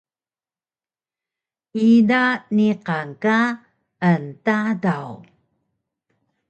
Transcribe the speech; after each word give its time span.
ida 1.89 2.23
niqan 2.55 3.09
ka 3.23 3.37
enTadaw 4.11 5.09